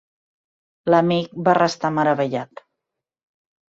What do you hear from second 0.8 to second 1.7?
L’amic va